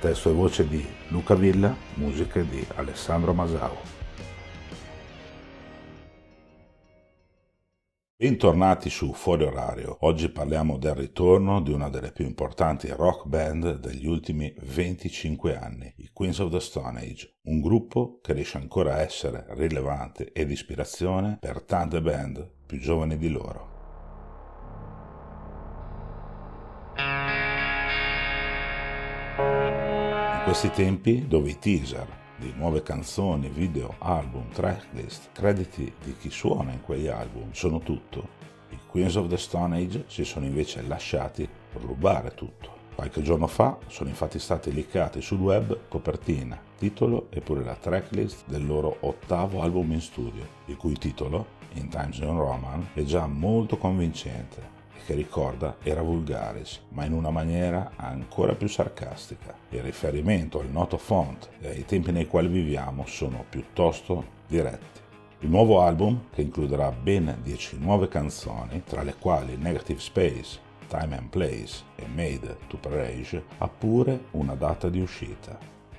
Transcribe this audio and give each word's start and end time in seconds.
Testo 0.00 0.30
e 0.30 0.32
voce 0.32 0.66
di 0.66 0.82
Luca 1.08 1.34
Villa, 1.34 1.76
musiche 1.96 2.48
di 2.48 2.66
Alessandro 2.76 3.34
Masao. 3.34 3.76
Bentornati 8.16 8.88
su 8.88 9.12
Fuori 9.12 9.44
Orario. 9.44 9.98
Oggi 10.00 10.30
parliamo 10.30 10.78
del 10.78 10.94
ritorno 10.94 11.60
di 11.60 11.70
una 11.70 11.90
delle 11.90 12.12
più 12.12 12.24
importanti 12.24 12.88
rock 12.88 13.26
band 13.26 13.78
degli 13.78 14.06
ultimi 14.06 14.54
25 14.62 15.54
anni, 15.54 15.92
i 15.98 16.08
Queens 16.14 16.38
of 16.38 16.50
the 16.50 16.60
Stone 16.60 16.98
Age, 16.98 17.36
un 17.42 17.60
gruppo 17.60 18.20
che 18.22 18.32
riesce 18.32 18.56
ancora 18.56 18.94
a 18.94 19.00
essere 19.02 19.44
rilevante 19.50 20.32
ed 20.32 20.50
ispirazione 20.50 21.36
per 21.38 21.62
tante 21.62 22.00
band 22.00 22.50
più 22.64 22.78
giovani 22.78 23.18
di 23.18 23.28
loro. 23.28 23.79
Questi 30.50 30.72
tempi, 30.72 31.28
dove 31.28 31.50
i 31.50 31.58
teaser 31.60 32.08
di 32.36 32.52
nuove 32.56 32.82
canzoni, 32.82 33.48
video, 33.50 33.94
album, 33.98 34.50
tracklist, 34.50 35.28
crediti 35.30 35.92
di 36.02 36.16
chi 36.18 36.28
suona 36.28 36.72
in 36.72 36.80
quegli 36.80 37.06
album 37.06 37.52
sono 37.52 37.78
tutto, 37.78 38.28
i 38.70 38.78
Queens 38.84 39.14
of 39.14 39.28
the 39.28 39.36
Stone 39.36 39.78
Age 39.78 40.06
si 40.08 40.24
sono 40.24 40.46
invece 40.46 40.82
lasciati 40.82 41.48
rubare 41.74 42.34
tutto. 42.34 42.78
Qualche 42.96 43.22
giorno 43.22 43.46
fa 43.46 43.78
sono 43.86 44.08
infatti 44.08 44.40
stati 44.40 44.74
leakati 44.74 45.22
sul 45.22 45.38
web 45.38 45.82
copertina, 45.86 46.60
titolo 46.76 47.28
e 47.30 47.40
pure 47.40 47.62
la 47.62 47.76
tracklist 47.76 48.42
del 48.46 48.66
loro 48.66 48.96
ottavo 49.02 49.62
album 49.62 49.92
in 49.92 50.00
studio, 50.00 50.44
il 50.64 50.76
cui 50.76 50.94
titolo, 50.94 51.46
In 51.74 51.88
Times 51.88 52.18
New 52.18 52.36
Roman, 52.36 52.88
è 52.94 53.02
già 53.02 53.24
molto 53.28 53.76
convincente 53.76 54.79
che 55.04 55.14
ricorda 55.14 55.76
era 55.82 56.02
Vulgaris, 56.02 56.80
ma 56.90 57.04
in 57.04 57.12
una 57.12 57.30
maniera 57.30 57.92
ancora 57.96 58.54
più 58.54 58.68
sarcastica. 58.68 59.54
Il 59.70 59.82
riferimento 59.82 60.60
al 60.60 60.70
noto 60.70 60.96
font 60.98 61.48
e 61.60 61.68
ai 61.68 61.84
tempi 61.84 62.12
nei 62.12 62.26
quali 62.26 62.48
viviamo 62.48 63.04
sono 63.06 63.44
piuttosto 63.48 64.24
diretti. 64.46 65.00
Il 65.40 65.48
nuovo 65.48 65.80
album, 65.80 66.24
che 66.32 66.42
includerà 66.42 66.90
ben 66.92 67.38
10 67.42 67.78
nuove 67.78 68.08
canzoni, 68.08 68.82
tra 68.84 69.02
le 69.02 69.14
quali 69.18 69.56
Negative 69.56 70.00
Space, 70.00 70.58
Time 70.88 71.16
and 71.16 71.28
Place 71.28 71.82
e 71.96 72.06
Made 72.06 72.58
to 72.66 72.76
Parage, 72.76 73.42
ha 73.58 73.68
pure 73.68 74.26
una 74.32 74.54
data 74.54 74.88
di 74.88 75.00
uscita. 75.00 75.58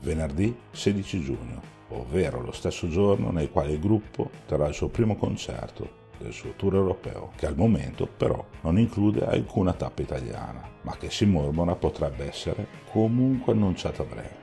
Venerdì 0.00 0.54
16 0.70 1.20
giugno, 1.20 1.62
ovvero 1.90 2.40
lo 2.40 2.52
stesso 2.52 2.88
giorno 2.88 3.30
nel 3.30 3.50
quale 3.50 3.72
il 3.72 3.80
gruppo 3.80 4.30
terrà 4.46 4.68
il 4.68 4.74
suo 4.74 4.88
primo 4.88 5.16
concerto 5.16 6.01
del 6.22 6.32
suo 6.32 6.54
tour 6.56 6.74
europeo, 6.74 7.32
che 7.36 7.46
al 7.46 7.56
momento 7.56 8.06
però 8.06 8.44
non 8.62 8.78
include 8.78 9.24
alcuna 9.24 9.72
tappa 9.72 10.02
italiana, 10.02 10.68
ma 10.82 10.96
che 10.96 11.10
si 11.10 11.26
mormora 11.26 11.74
potrebbe 11.74 12.26
essere 12.28 12.66
comunque 12.90 13.52
annunciata 13.52 14.02
a 14.02 14.06
breve. 14.06 14.42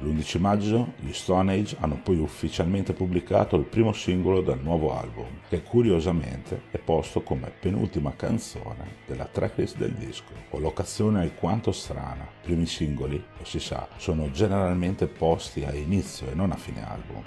L'11 0.00 0.40
maggio 0.40 0.92
gli 0.98 1.12
Stone 1.12 1.52
Age 1.52 1.76
hanno 1.78 2.00
poi 2.02 2.18
ufficialmente 2.18 2.92
pubblicato 2.92 3.56
il 3.56 3.64
primo 3.64 3.92
singolo 3.92 4.40
del 4.40 4.58
nuovo 4.60 4.98
album, 4.98 5.26
che 5.48 5.62
curiosamente 5.62 6.62
è 6.70 6.78
posto 6.78 7.22
come 7.22 7.52
penultima 7.58 8.14
canzone 8.16 8.96
della 9.06 9.26
tracklist 9.26 9.76
del 9.76 9.92
disco, 9.92 10.32
collocazione 10.50 11.20
alquanto 11.20 11.70
strana. 11.70 12.24
I 12.24 12.44
primi 12.44 12.66
singoli, 12.66 13.16
lo 13.38 13.44
si 13.44 13.60
sa, 13.60 13.88
sono 13.96 14.30
generalmente 14.30 15.06
posti 15.06 15.64
a 15.64 15.72
inizio 15.72 16.28
e 16.28 16.34
non 16.34 16.50
a 16.50 16.56
fine 16.56 16.84
album. 16.84 17.22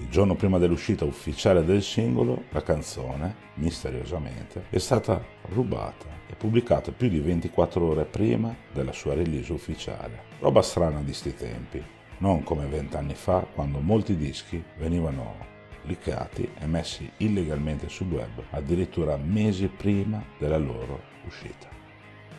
Il 0.00 0.08
giorno 0.08 0.34
prima 0.34 0.56
dell'uscita 0.56 1.04
ufficiale 1.04 1.62
del 1.62 1.82
singolo, 1.82 2.44
la 2.52 2.62
canzone, 2.62 3.36
misteriosamente, 3.56 4.64
è 4.70 4.78
stata 4.78 5.22
rubata 5.52 6.06
e 6.26 6.34
pubblicata 6.34 6.90
più 6.90 7.10
di 7.10 7.20
24 7.20 7.84
ore 7.84 8.06
prima 8.06 8.56
della 8.72 8.92
sua 8.92 9.12
release 9.12 9.52
ufficiale. 9.52 10.22
Roba 10.38 10.62
strana 10.62 11.02
di 11.02 11.12
sti 11.12 11.34
tempi, 11.34 11.84
non 12.18 12.42
come 12.42 12.64
vent'anni 12.64 13.14
fa 13.14 13.46
quando 13.54 13.80
molti 13.80 14.16
dischi 14.16 14.60
venivano 14.78 15.36
leakati 15.82 16.50
e 16.58 16.66
messi 16.66 17.08
illegalmente 17.18 17.90
sul 17.90 18.10
web 18.10 18.42
addirittura 18.52 19.18
mesi 19.18 19.68
prima 19.68 20.24
della 20.38 20.58
loro 20.58 20.98
uscita. 21.26 21.68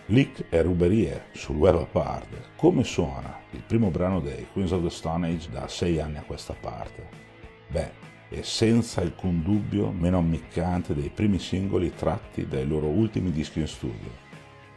Leak 0.07 0.45
e 0.49 0.61
ruberie 0.63 1.25
sul 1.33 1.57
web 1.57 1.75
a 1.75 1.85
parte. 1.85 2.41
Come 2.55 2.83
suona 2.83 3.39
il 3.51 3.61
primo 3.61 3.91
brano 3.91 4.19
dei 4.19 4.47
Queens 4.51 4.71
of 4.71 4.81
the 4.81 4.89
Stone 4.89 5.27
Age 5.27 5.49
da 5.51 5.67
sei 5.67 5.99
anni 5.99 6.17
a 6.17 6.23
questa 6.23 6.55
parte? 6.59 7.29
Beh, 7.71 7.89
è 8.27 8.41
senza 8.41 8.99
alcun 8.99 9.41
dubbio 9.41 9.91
meno 9.91 10.17
ammiccante 10.17 10.93
dei 10.93 11.09
primi 11.09 11.39
singoli 11.39 11.95
tratti 11.95 12.45
dai 12.45 12.67
loro 12.67 12.87
ultimi 12.87 13.31
dischi 13.31 13.61
in 13.61 13.67
studio. 13.67 14.09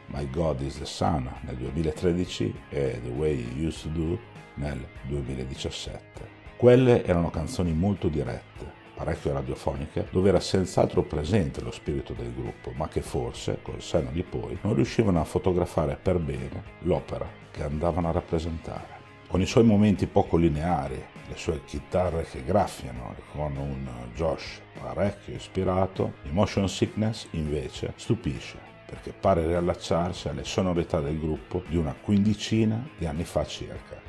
My 0.07 0.31
God 0.31 0.61
is 0.61 0.79
the 0.79 0.85
Sun 0.85 1.29
nel 1.41 1.57
2013 1.57 2.55
e 2.69 3.01
The 3.03 3.11
Way 3.11 3.49
You 3.57 3.67
Used 3.67 3.83
to 3.83 3.89
Do 3.89 4.19
nel 4.55 4.87
2017. 5.09 6.43
Quelle 6.57 7.05
erano 7.05 7.31
canzoni 7.31 7.73
molto 7.73 8.07
dirette, 8.07 8.65
parecchio 8.95 9.33
radiofoniche, 9.33 10.07
dove 10.13 10.29
era 10.29 10.39
senz'altro 10.39 11.03
presente 11.03 11.63
lo 11.63 11.73
spirito 11.73 12.13
del 12.13 12.33
gruppo, 12.33 12.71
ma 12.77 12.87
che 12.87 13.03
forse, 13.03 13.59
col 13.61 13.83
senno 13.83 14.11
di 14.13 14.23
poi, 14.23 14.57
non 14.63 14.77
riuscivano 14.77 15.21
a 15.21 15.25
fotografare 15.25 15.99
per 16.01 16.21
bene 16.21 16.63
l'opera 16.83 17.29
che 17.51 17.65
andavano 17.65 18.09
a 18.09 18.13
rappresentare. 18.13 19.04
Con 19.27 19.41
i 19.41 19.47
suoi 19.47 19.65
momenti 19.65 20.07
poco 20.07 20.37
lineari, 20.37 21.03
le 21.29 21.37
sue 21.37 21.65
chitarre 21.65 22.25
che 22.25 22.45
graffiano 22.45 23.15
con 23.33 23.57
un 23.57 23.89
Josh 24.15 24.61
parecchio 24.79 25.35
ispirato, 25.35 26.15
il 26.25 26.33
Motion 26.33 26.69
Sickness 26.69 27.29
invece 27.33 27.93
stupisce 27.97 28.73
perché 28.87 29.13
pare 29.13 29.47
riallacciarsi 29.47 30.29
alle 30.29 30.45
sonorità 30.45 31.01
del 31.01 31.19
gruppo 31.19 31.63
di 31.67 31.77
una 31.77 31.95
quindicina 32.01 32.87
di 32.97 33.07
anni 33.07 33.25
fa 33.25 33.45
circa, 33.45 34.01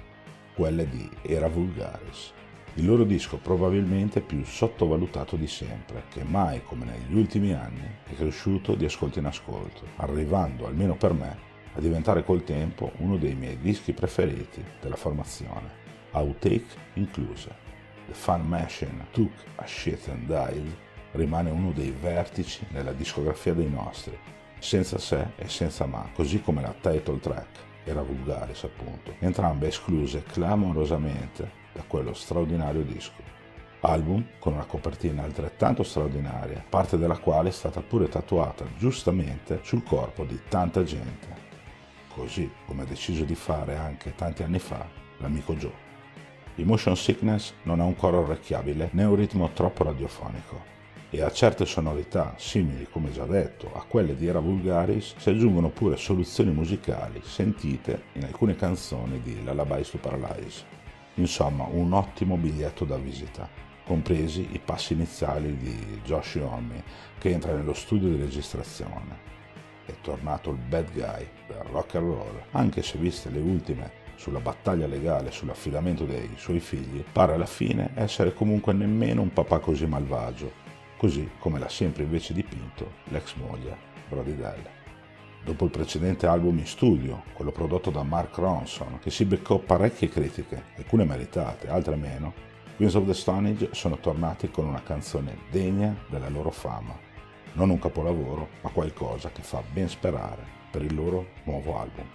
quelle 0.53 0.88
di 0.88 1.09
Era 1.24 1.47
Vulgaris. 1.47 2.34
Il 2.76 2.86
loro 2.86 3.03
disco 3.03 3.38
probabilmente 3.38 4.20
più 4.20 4.44
sottovalutato 4.44 5.38
di 5.38 5.47
sempre, 5.47 6.03
che 6.09 6.24
mai 6.24 6.62
come 6.64 6.86
negli 6.86 7.18
ultimi 7.18 7.53
anni 7.53 7.88
è 8.03 8.14
cresciuto 8.14 8.76
di 8.76 8.86
ascolto 8.86 9.18
in 9.18 9.26
ascolto, 9.26 9.88
arrivando, 9.96 10.68
almeno 10.68 10.96
per 10.96 11.14
me, 11.14 11.38
a 11.75 11.80
diventare 11.80 12.24
col 12.24 12.44
tempo 12.44 12.91
uno 12.97 13.18
dei 13.18 13.36
miei 13.36 13.59
dischi 13.59 13.94
preferiti 13.94 14.63
della 14.81 14.96
formazione 14.96 15.84
outtake 16.12 16.66
incluse. 16.94 17.63
The 18.08 18.13
Fun 18.13 18.41
Machine 18.47 19.08
Took 19.12 19.31
a 19.56 19.66
Shit 19.66 20.08
and 20.09 20.25
Died 20.25 20.75
rimane 21.12 21.50
uno 21.50 21.72
dei 21.72 21.91
vertici 21.91 22.66
nella 22.69 22.91
discografia 22.91 23.53
dei 23.53 23.69
nostri, 23.69 24.18
senza 24.59 24.97
se 24.97 25.28
e 25.35 25.47
senza 25.47 25.85
ma, 25.85 26.09
così 26.14 26.41
come 26.41 26.62
la 26.62 26.74
title 26.80 27.19
track, 27.19 27.64
era 27.84 28.02
Vulgaris 28.02 28.64
appunto, 28.64 29.14
entrambe 29.19 29.68
escluse 29.68 30.24
clamorosamente 30.24 31.64
da 31.74 31.84
quello 31.88 32.14
straordinario 32.14 32.84
disco. 32.84 33.34
Album 33.81 34.25
con 34.40 34.53
una 34.53 34.66
copertina 34.66 35.24
altrettanto 35.24 35.84
straordinaria, 35.84 36.64
parte 36.68 36.97
della 36.97 37.18
quale 37.18 37.50
è 37.50 37.52
stata 37.52 37.81
pure 37.81 38.09
tatuata 38.09 38.66
giustamente 38.78 39.59
sul 39.64 39.84
corpo 39.84 40.24
di 40.24 40.40
tanta 40.50 40.84
gente, 40.84 41.45
così 42.16 42.50
come 42.66 42.84
ha 42.84 42.85
deciso 42.85 43.26
di 43.26 43.35
fare 43.35 43.76
anche 43.76 44.16
tanti 44.16 44.41
anni 44.41 44.59
fa 44.59 44.88
l'amico 45.17 45.53
Joe. 45.56 45.84
Il 46.56 46.66
motion 46.66 46.96
sickness 46.96 47.53
non 47.64 47.82
ha 47.82 47.84
un 47.84 47.97
coro 47.97 48.22
orecchiabile 48.22 48.90
né 48.94 49.03
un 49.03 49.16
ritmo 49.16 49.52
troppo 49.52 49.84
radiofonico 49.84 50.73
e 51.09 51.22
a 51.22 51.29
certe 51.32 51.66
sonorità, 51.66 52.34
simili 52.38 52.88
come 52.90 53.12
già 53.12 53.26
detto 53.26 53.72
a 53.73 53.84
quelle 53.84 54.16
di 54.16 54.28
Era 54.28 54.40
Vulgaris, 54.40 55.16
si 55.17 55.29
aggiungono 55.29 55.70
pure 55.70 55.97
soluzioni 55.97 56.52
musicali 56.52 57.22
sentite 57.23 58.06
in 58.14 58.23
alcune 58.23 58.56
canzoni 58.56 59.22
di 59.22 59.44
Lullabies 59.44 59.91
to 59.91 59.97
Paralyze. 59.97 60.64
Insomma, 61.16 61.66
un 61.70 61.94
ottimo 61.94 62.38
biglietto 62.38 62.85
da 62.85 62.97
visita, 62.97 63.47
compresi 63.85 64.47
i 64.52 64.59
passi 64.59 64.94
iniziali 64.94 65.56
di 65.58 66.02
Josh 66.03 66.35
Homme 66.35 66.84
che 67.17 67.29
entra 67.29 67.53
nello 67.53 67.73
studio 67.73 68.09
di 68.09 68.17
registrazione. 68.17 69.34
È 69.85 69.93
tornato 70.02 70.49
il 70.49 70.58
bad 70.58 70.91
guy 70.91 71.28
del 71.47 71.58
rock 71.72 71.96
and 71.96 72.08
roll, 72.08 72.43
anche 72.52 72.82
se 72.82 72.97
viste 72.97 73.29
le 73.29 73.40
ultime 73.40 74.03
sulla 74.16 74.40
battaglia 74.40 74.87
legale 74.87 75.32
sull'affidamento 75.32 76.05
dei 76.05 76.32
suoi 76.37 76.59
figli, 76.59 77.03
pare 77.11 77.34
alla 77.34 77.46
fine 77.46 77.91
essere 77.96 78.34
comunque 78.34 78.73
nemmeno 78.73 79.22
un 79.22 79.32
papà 79.32 79.59
così 79.59 79.85
malvagio, 79.85 80.52
così 80.97 81.29
come 81.40 81.59
l'ha 81.59 81.70
sempre 81.70 82.03
invece 82.03 82.34
dipinto 82.34 82.93
l'ex 83.05 83.35
moglie 83.35 83.78
Brody 84.09 84.35
Dell. 84.35 84.64
dopo 85.43 85.66
il 85.66 85.72
precedente 85.72 86.26
album 86.26 86.58
in 86.58 86.66
studio, 86.66 87.23
quello 87.34 87.52
prodotto 87.52 87.91
da 87.91 88.02
Mark 88.02 88.35
Ronson, 88.38 88.97
che 88.99 89.11
si 89.11 89.26
beccò 89.26 89.59
parecchie 89.59 90.09
critiche, 90.09 90.64
alcune 90.78 91.05
meritate, 91.05 91.70
altre 91.70 91.96
meno, 91.96 92.34
Queens 92.76 92.96
of 92.96 93.05
the 93.05 93.14
Stone 93.14 93.49
Age 93.52 93.70
sono 93.72 93.97
tornati 93.99 94.49
con 94.49 94.66
una 94.66 94.81
canzone 94.81 95.38
degna 95.49 95.96
della 96.09 96.29
loro 96.29 96.49
fama. 96.49 97.04
Non 97.55 97.69
un 97.69 97.79
capolavoro, 97.79 98.49
ma 98.61 98.69
qualcosa 98.69 99.31
che 99.31 99.41
fa 99.41 99.63
ben 99.72 99.87
sperare 99.87 100.43
per 100.69 100.81
il 100.81 100.93
loro 100.93 101.28
nuovo 101.46 101.79
album. 101.79 102.05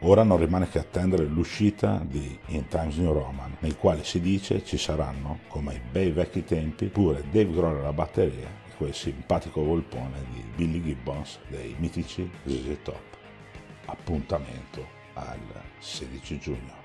Ora 0.00 0.24
non 0.24 0.38
rimane 0.38 0.68
che 0.68 0.80
attendere 0.80 1.24
l'uscita 1.24 2.02
di 2.04 2.36
In 2.46 2.66
Times 2.66 2.96
New 2.96 3.12
Roman, 3.12 3.56
nel 3.60 3.76
quale 3.76 4.02
si 4.02 4.20
dice 4.20 4.64
ci 4.64 4.76
saranno, 4.76 5.38
come 5.46 5.74
ai 5.74 5.80
bei 5.80 6.10
vecchi 6.10 6.42
tempi, 6.42 6.86
pure 6.86 7.22
Dave 7.30 7.52
Grohl 7.52 7.78
alla 7.78 7.92
batteria 7.92 8.48
e 8.68 8.74
quel 8.76 8.92
simpatico 8.92 9.62
volpone 9.62 10.24
di 10.32 10.42
Billy 10.56 10.82
Gibbons 10.82 11.38
dei 11.46 11.76
mitici 11.78 12.28
ZZ 12.44 12.78
Top. 12.82 13.16
Appuntamento 13.84 14.84
al 15.14 15.38
16 15.78 16.38
giugno. 16.40 16.81